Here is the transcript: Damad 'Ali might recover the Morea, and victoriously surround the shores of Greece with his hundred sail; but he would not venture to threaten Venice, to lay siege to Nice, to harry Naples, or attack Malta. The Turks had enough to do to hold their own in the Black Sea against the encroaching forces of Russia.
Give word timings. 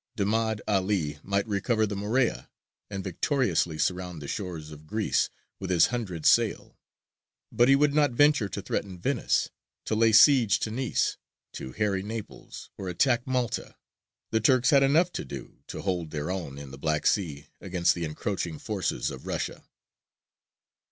Damad 0.17 0.61
'Ali 0.67 1.19
might 1.21 1.45
recover 1.47 1.85
the 1.85 1.95
Morea, 1.95 2.49
and 2.89 3.03
victoriously 3.03 3.77
surround 3.77 4.19
the 4.19 4.27
shores 4.27 4.71
of 4.71 4.87
Greece 4.87 5.29
with 5.59 5.69
his 5.69 5.85
hundred 5.93 6.25
sail; 6.25 6.79
but 7.51 7.69
he 7.69 7.75
would 7.75 7.93
not 7.93 8.09
venture 8.09 8.49
to 8.49 8.63
threaten 8.63 8.97
Venice, 8.97 9.51
to 9.85 9.93
lay 9.93 10.11
siege 10.11 10.59
to 10.61 10.71
Nice, 10.71 11.17
to 11.53 11.73
harry 11.73 12.01
Naples, 12.01 12.71
or 12.79 12.89
attack 12.89 13.27
Malta. 13.27 13.75
The 14.31 14.39
Turks 14.41 14.71
had 14.71 14.81
enough 14.81 15.11
to 15.11 15.23
do 15.23 15.61
to 15.67 15.83
hold 15.83 16.09
their 16.09 16.31
own 16.31 16.57
in 16.57 16.71
the 16.71 16.79
Black 16.79 17.05
Sea 17.05 17.45
against 17.59 17.93
the 17.93 18.03
encroaching 18.03 18.57
forces 18.57 19.11
of 19.11 19.27
Russia. 19.27 19.65